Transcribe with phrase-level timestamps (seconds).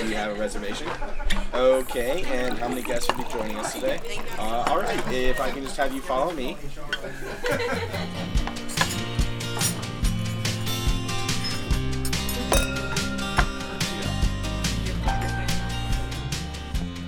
[0.00, 0.88] do you have a reservation?
[1.54, 3.98] Okay, and how many guests will be joining us today?
[4.38, 6.56] Uh, all right, if I can just have you follow me.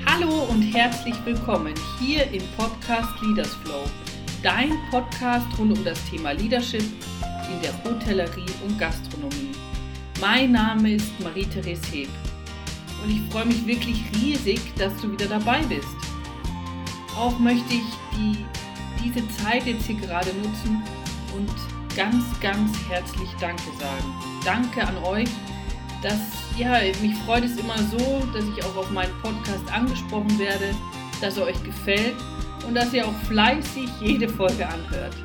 [0.07, 3.85] Hallo und herzlich willkommen hier im Podcast Leaders Flow,
[4.43, 6.85] dein Podcast rund um das Thema Leadership
[7.51, 9.53] in der Hotellerie und Gastronomie.
[10.21, 12.09] Mein Name ist Marie-Therese Heb
[13.03, 15.89] und ich freue mich wirklich riesig, dass du wieder dabei bist.
[17.17, 17.85] Auch möchte ich
[18.17, 18.45] die,
[19.03, 20.83] diese Zeit jetzt hier gerade nutzen
[21.37, 21.51] und
[21.97, 24.15] ganz, ganz herzlich Danke sagen.
[24.45, 25.29] Danke an euch,
[26.03, 26.21] dass,
[26.57, 30.75] ja, mich freut es immer so, dass ich auch auf meinen Podcast angesprochen werde,
[31.21, 32.17] dass er euch gefällt
[32.67, 35.17] und dass ihr auch fleißig jede Folge anhört.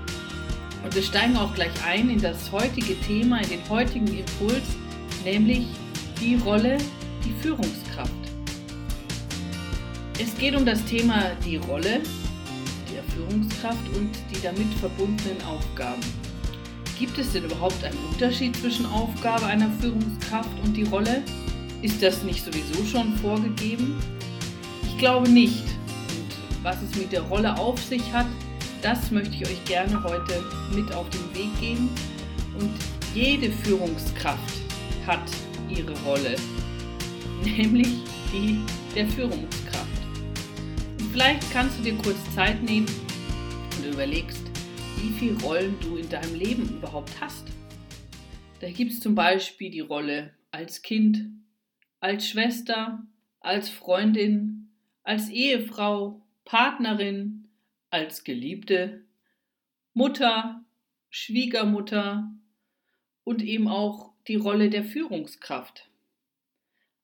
[0.84, 4.64] Und wir steigen auch gleich ein in das heutige Thema, in den heutigen Impuls,
[5.24, 5.66] nämlich
[6.20, 6.78] die Rolle,
[7.26, 8.12] die Führungskraft.
[10.20, 12.02] Es geht um das Thema die Rolle
[12.94, 16.02] der Führungskraft und die damit verbundenen Aufgaben.
[17.00, 21.24] Gibt es denn überhaupt einen Unterschied zwischen Aufgabe einer Führungskraft und die Rolle?
[21.82, 24.00] Ist das nicht sowieso schon vorgegeben?
[24.88, 25.64] Ich glaube nicht.
[25.64, 28.28] Und was es mit der Rolle auf sich hat,
[28.82, 31.90] das möchte ich euch gerne heute mit auf den Weg geben.
[32.60, 32.72] Und
[33.14, 34.54] jede Führungskraft
[35.08, 35.24] hat
[35.70, 36.36] ihre Rolle,
[37.58, 37.90] nämlich
[38.32, 38.60] die
[38.96, 40.02] der Führungskraft.
[41.00, 42.88] Und vielleicht kannst du dir kurz Zeit nehmen
[43.78, 44.44] und überlegst,
[45.02, 47.48] wie viele Rollen du in deinem Leben überhaupt hast.
[48.62, 51.26] Da gibt es zum Beispiel die Rolle als Kind,
[52.00, 53.04] als Schwester,
[53.42, 54.70] als Freundin,
[55.04, 57.50] als Ehefrau, Partnerin,
[57.90, 59.04] als Geliebte,
[59.94, 60.64] Mutter,
[61.10, 62.32] Schwiegermutter
[63.24, 65.90] und eben auch die Rolle der Führungskraft.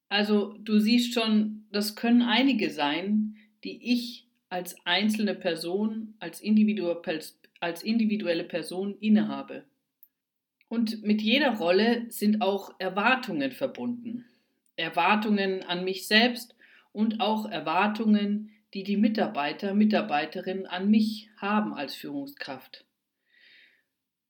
[0.09, 6.41] Also du siehst schon, das können einige sein, die ich als einzelne Person, als,
[7.59, 9.63] als individuelle Person innehabe.
[10.67, 14.25] Und mit jeder Rolle sind auch Erwartungen verbunden.
[14.75, 16.55] Erwartungen an mich selbst
[16.91, 22.85] und auch Erwartungen, die die Mitarbeiter, Mitarbeiterinnen an mich haben als Führungskraft.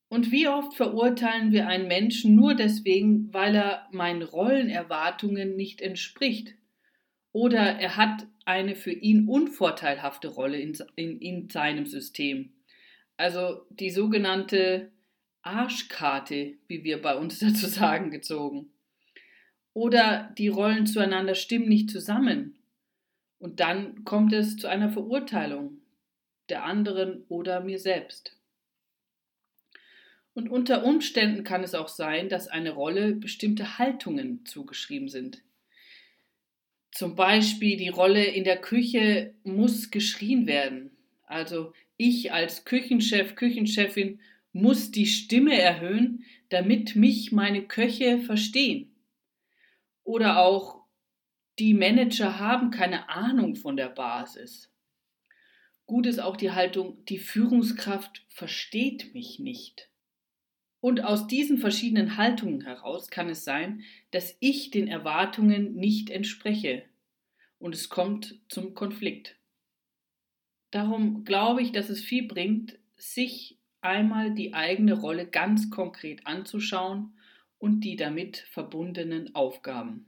[0.10, 6.56] Und wie oft verurteilen wir einen Menschen nur deswegen, weil er meinen Rollenerwartungen nicht entspricht?
[7.32, 12.54] Oder er hat eine für ihn unvorteilhafte Rolle in, in, in seinem System.
[13.18, 14.92] Also die sogenannte
[15.44, 18.72] Arschkarte, wie wir bei uns dazu sagen, gezogen.
[19.74, 22.58] Oder die Rollen zueinander stimmen nicht zusammen.
[23.38, 25.82] Und dann kommt es zu einer Verurteilung
[26.50, 28.39] der anderen oder mir selbst.
[30.40, 35.42] Und unter Umständen kann es auch sein, dass eine Rolle bestimmte Haltungen zugeschrieben sind.
[36.92, 40.92] Zum Beispiel die Rolle in der Küche muss geschrien werden.
[41.24, 44.22] Also ich als Küchenchef, Küchenchefin
[44.54, 48.96] muss die Stimme erhöhen, damit mich meine Köche verstehen.
[50.06, 50.86] Oder auch
[51.60, 54.72] die Manager haben keine Ahnung von der Basis.
[55.86, 59.89] Gut ist auch die Haltung, die Führungskraft versteht mich nicht.
[60.82, 66.84] Und aus diesen verschiedenen Haltungen heraus kann es sein, dass ich den Erwartungen nicht entspreche
[67.58, 69.36] und es kommt zum Konflikt.
[70.72, 77.14] Darum glaube ich, dass es viel bringt, sich einmal die eigene Rolle ganz konkret anzuschauen
[77.58, 80.06] und die damit verbundenen Aufgaben.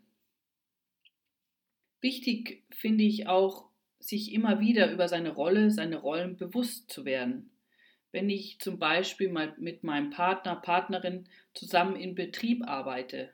[2.00, 7.52] Wichtig finde ich auch, sich immer wieder über seine Rolle, seine Rollen bewusst zu werden
[8.11, 13.29] wenn ich zum Beispiel mal mit meinem Partner, Partnerin zusammen in Betrieb arbeite.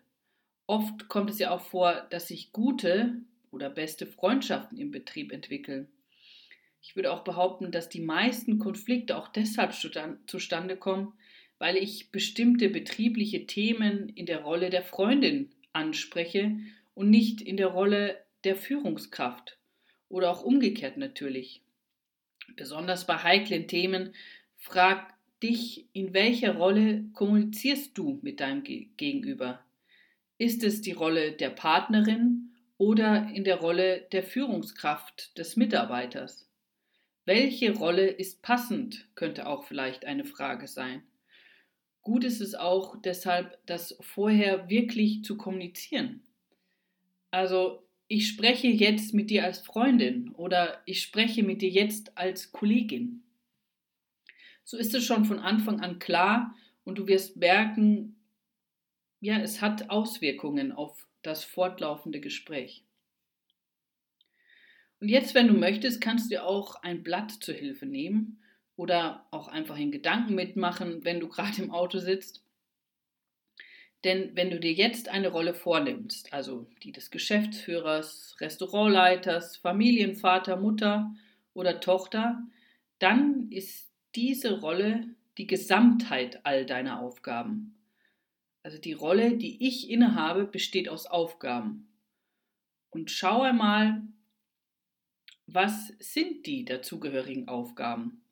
[0.67, 3.21] Oft kommt es ja auch vor, dass sich gute
[3.51, 5.87] oder beste Freundschaften im Betrieb entwickeln.
[6.81, 9.73] Ich würde auch behaupten, dass die meisten Konflikte auch deshalb
[10.27, 11.13] zustande kommen,
[11.57, 16.57] weil ich bestimmte betriebliche Themen in der Rolle der Freundin anspreche
[16.93, 19.57] und nicht in der Rolle der Führungskraft
[20.09, 21.61] oder auch umgekehrt natürlich.
[22.55, 24.13] Besonders bei heiklen Themen
[24.57, 29.63] Frag dich, in welcher Rolle kommunizierst du mit deinem Gegenüber?
[30.37, 36.49] Ist es die Rolle der Partnerin oder in der Rolle der Führungskraft des Mitarbeiters?
[37.25, 41.03] Welche Rolle ist passend, könnte auch vielleicht eine Frage sein.
[42.01, 46.23] Gut ist es auch deshalb, das vorher wirklich zu kommunizieren.
[47.31, 52.53] Also, ich spreche jetzt mit dir als Freundin oder ich spreche mit dir jetzt als
[52.53, 53.23] Kollegin
[54.67, 56.53] so ist es schon von Anfang an klar
[56.83, 58.17] und du wirst merken,
[59.21, 62.83] ja, es hat Auswirkungen auf das fortlaufende Gespräch.
[64.99, 68.43] Und jetzt, wenn du möchtest, kannst du auch ein Blatt zur Hilfe nehmen
[68.75, 72.43] oder auch einfach in Gedanken mitmachen, wenn du gerade im Auto sitzt.
[74.03, 81.15] Denn wenn du dir jetzt eine Rolle vornimmst, also die des Geschäftsführers, Restaurantleiters, Familienvater, Mutter
[81.53, 82.43] oder Tochter,
[82.99, 83.86] dann ist
[84.17, 85.05] diese Rolle
[85.37, 87.75] die Gesamtheit all deiner Aufgaben.
[88.63, 91.87] Also die Rolle, die ich innehabe, besteht aus Aufgaben.
[92.89, 94.01] Und schau einmal,
[95.45, 98.23] was sind die dazugehörigen Aufgaben?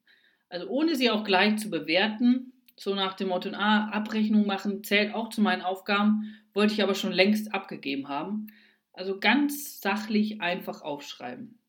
[0.50, 5.14] Also ohne sie auch gleich zu bewerten, so nach dem Motto, ah, Abrechnung machen zählt
[5.14, 8.48] auch zu meinen Aufgaben, wollte ich aber schon längst abgegeben haben.
[8.92, 11.60] Also ganz sachlich einfach aufschreiben.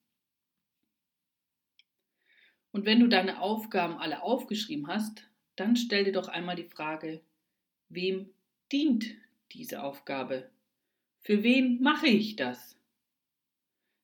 [2.77, 5.27] Und wenn du deine Aufgaben alle aufgeschrieben hast,
[5.57, 7.23] dann stell dir doch einmal die Frage,
[7.89, 8.29] wem
[8.71, 9.07] dient
[9.53, 10.51] diese Aufgabe?
[11.23, 12.77] Für wen mache ich das?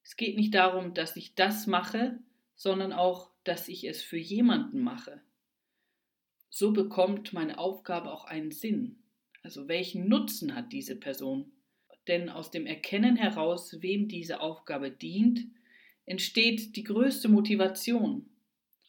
[0.02, 2.18] Es geht nicht darum, dass ich das mache,
[2.54, 5.20] sondern auch, dass ich es für jemanden mache.
[6.48, 8.96] So bekommt meine Aufgabe auch einen Sinn.
[9.42, 11.52] Also welchen Nutzen hat diese Person?
[12.08, 15.40] Denn aus dem Erkennen heraus, wem diese Aufgabe dient,
[16.06, 18.30] entsteht die größte Motivation,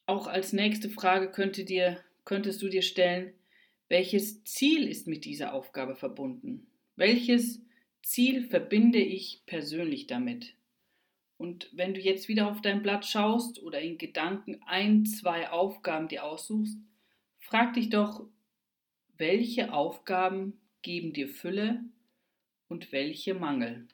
[0.05, 3.33] auch als nächste Frage könnte dir, könntest du dir stellen,
[3.89, 6.67] welches Ziel ist mit dieser Aufgabe verbunden?
[6.95, 7.61] Welches
[8.01, 10.55] Ziel verbinde ich persönlich damit?
[11.37, 16.07] Und wenn du jetzt wieder auf dein Blatt schaust oder in Gedanken ein, zwei Aufgaben
[16.07, 16.77] dir aussuchst,
[17.39, 18.25] frag dich doch,
[19.17, 21.83] welche Aufgaben geben dir Fülle
[22.67, 23.87] und welche Mangel?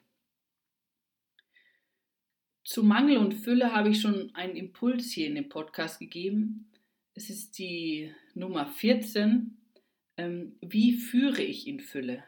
[2.70, 6.70] Zu Mangel und Fülle habe ich schon einen Impuls hier in dem Podcast gegeben.
[7.14, 9.58] Es ist die Nummer 14.
[10.16, 12.22] Ähm, wie führe ich in Fülle?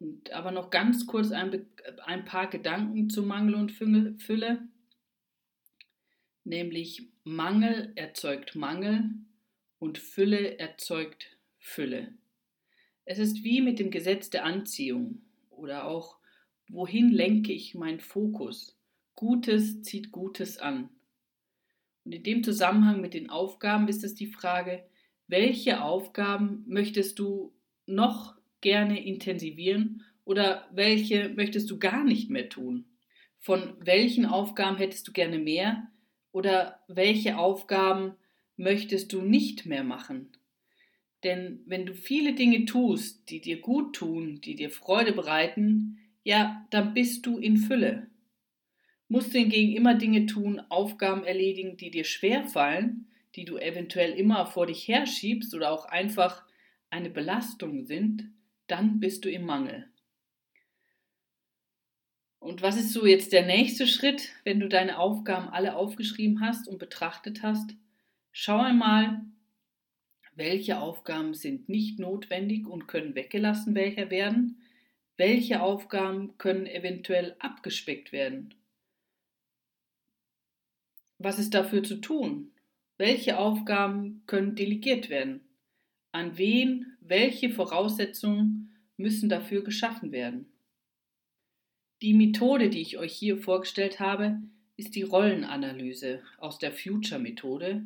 [0.00, 1.66] Und aber noch ganz kurz ein,
[2.04, 4.58] ein paar Gedanken zu Mangel und Fülle.
[6.42, 9.04] Nämlich Mangel erzeugt Mangel
[9.78, 12.12] und Fülle erzeugt Fülle.
[13.04, 16.18] Es ist wie mit dem Gesetz der Anziehung oder auch
[16.68, 18.76] wohin lenke ich meinen Fokus?
[19.20, 20.88] Gutes zieht Gutes an.
[22.06, 24.82] Und in dem Zusammenhang mit den Aufgaben ist es die Frage,
[25.26, 27.52] welche Aufgaben möchtest du
[27.84, 32.86] noch gerne intensivieren oder welche möchtest du gar nicht mehr tun?
[33.38, 35.86] Von welchen Aufgaben hättest du gerne mehr
[36.32, 38.14] oder welche Aufgaben
[38.56, 40.30] möchtest du nicht mehr machen?
[41.24, 46.66] Denn wenn du viele Dinge tust, die dir gut tun, die dir Freude bereiten, ja,
[46.70, 48.09] dann bist du in Fülle
[49.10, 54.12] musst du hingegen immer Dinge tun, Aufgaben erledigen, die dir schwer fallen, die du eventuell
[54.12, 56.44] immer vor dich herschiebst oder auch einfach
[56.90, 58.30] eine Belastung sind,
[58.68, 59.90] dann bist du im Mangel.
[62.38, 66.68] Und was ist so jetzt der nächste Schritt, wenn du deine Aufgaben alle aufgeschrieben hast
[66.68, 67.74] und betrachtet hast?
[68.30, 69.22] Schau einmal,
[70.36, 74.62] welche Aufgaben sind nicht notwendig und können weggelassen welcher werden,
[75.16, 78.54] welche Aufgaben können eventuell abgespeckt werden
[81.20, 82.50] was ist dafür zu tun?
[82.96, 85.42] Welche Aufgaben können delegiert werden?
[86.12, 90.46] An wen, welche Voraussetzungen müssen dafür geschaffen werden?
[92.02, 94.40] Die Methode, die ich euch hier vorgestellt habe,
[94.76, 97.84] ist die Rollenanalyse aus der Future-Methode.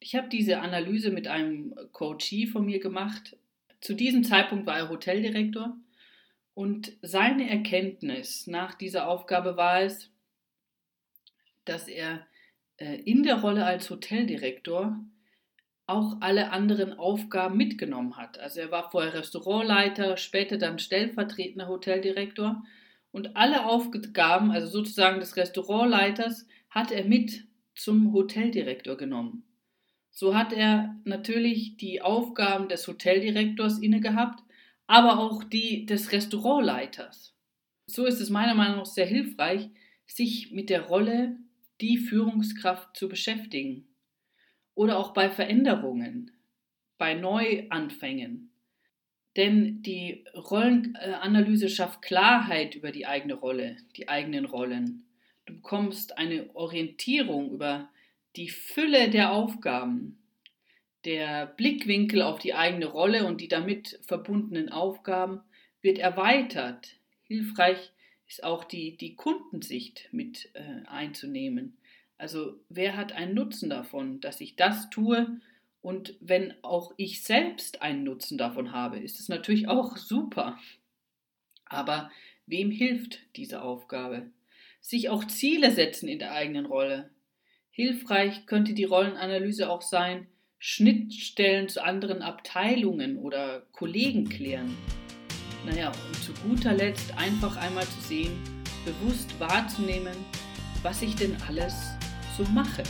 [0.00, 3.36] Ich habe diese Analyse mit einem Coachee von mir gemacht.
[3.80, 5.76] Zu diesem Zeitpunkt war er Hoteldirektor
[6.54, 10.10] und seine Erkenntnis nach dieser Aufgabe war es,
[11.66, 12.26] dass er
[13.04, 14.98] in der Rolle als Hoteldirektor
[15.86, 18.38] auch alle anderen Aufgaben mitgenommen hat.
[18.38, 22.62] Also er war vorher Restaurantleiter, später dann stellvertretender Hoteldirektor
[23.10, 29.44] und alle Aufgaben, also sozusagen des Restaurantleiters, hat er mit zum Hoteldirektor genommen.
[30.10, 34.42] So hat er natürlich die Aufgaben des Hoteldirektors inne gehabt,
[34.86, 37.34] aber auch die des Restaurantleiters.
[37.86, 39.70] So ist es meiner Meinung nach sehr hilfreich,
[40.06, 41.36] sich mit der Rolle
[41.82, 43.88] die Führungskraft zu beschäftigen.
[44.74, 46.30] Oder auch bei Veränderungen,
[46.96, 48.50] bei Neuanfängen.
[49.36, 55.04] Denn die Rollenanalyse schafft Klarheit über die eigene Rolle, die eigenen Rollen.
[55.46, 57.90] Du bekommst eine Orientierung über
[58.36, 60.18] die Fülle der Aufgaben,
[61.04, 65.40] der Blickwinkel auf die eigene Rolle und die damit verbundenen Aufgaben
[65.80, 66.96] wird erweitert.
[67.24, 67.92] Hilfreich
[68.32, 71.76] ist auch die, die Kundensicht mit äh, einzunehmen.
[72.16, 75.38] Also wer hat einen Nutzen davon, dass ich das tue?
[75.82, 80.58] Und wenn auch ich selbst einen Nutzen davon habe, ist es natürlich auch super.
[81.66, 82.10] Aber
[82.46, 84.30] wem hilft diese Aufgabe?
[84.80, 87.10] Sich auch Ziele setzen in der eigenen Rolle.
[87.70, 90.26] Hilfreich könnte die Rollenanalyse auch sein,
[90.58, 94.74] Schnittstellen zu anderen Abteilungen oder Kollegen klären.
[95.64, 98.32] Naja, und zu guter Letzt einfach einmal zu sehen,
[98.84, 100.16] bewusst wahrzunehmen,
[100.82, 101.74] was ich denn alles
[102.36, 102.82] so mache.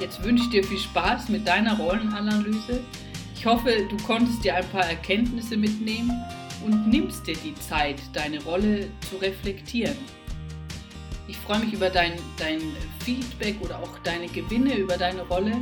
[0.00, 2.80] Jetzt wünsche ich dir viel Spaß mit deiner Rollenanalyse.
[3.34, 6.12] Ich hoffe, du konntest dir ein paar Erkenntnisse mitnehmen
[6.64, 9.96] und nimmst dir die Zeit, deine Rolle zu reflektieren.
[11.26, 12.60] Ich freue mich über dein, dein
[13.04, 15.52] Feedback oder auch deine Gewinne über deine Rolle.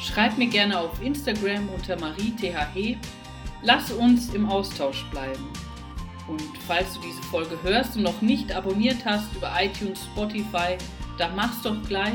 [0.00, 2.52] Schreib mir gerne auf Instagram unter mariethhe.
[3.64, 5.48] Lass uns im Austausch bleiben.
[6.26, 10.76] Und falls du diese Folge hörst und noch nicht abonniert hast über iTunes, Spotify,
[11.16, 12.14] dann mach's doch gleich.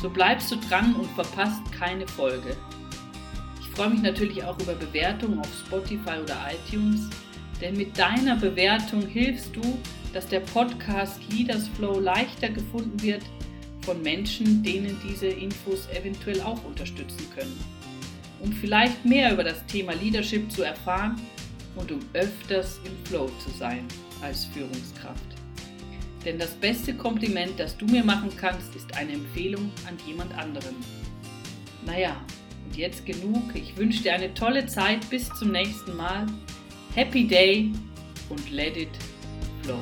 [0.00, 2.56] So bleibst du dran und verpasst keine Folge.
[3.60, 7.08] Ich freue mich natürlich auch über Bewertungen auf Spotify oder iTunes,
[7.60, 9.62] denn mit deiner Bewertung hilfst du,
[10.12, 13.22] dass der Podcast Leaders Flow leichter gefunden wird
[13.82, 17.81] von Menschen, denen diese Infos eventuell auch unterstützen können.
[18.42, 21.20] Um vielleicht mehr über das Thema Leadership zu erfahren
[21.76, 23.86] und um öfters im Flow zu sein
[24.20, 25.22] als Führungskraft.
[26.24, 30.76] Denn das beste Kompliment, das du mir machen kannst, ist eine Empfehlung an jemand anderen.
[31.84, 32.16] Naja,
[32.64, 33.54] und jetzt genug.
[33.54, 35.08] Ich wünsche dir eine tolle Zeit.
[35.10, 36.26] Bis zum nächsten Mal.
[36.94, 37.72] Happy Day
[38.28, 38.90] und let it
[39.62, 39.80] flow.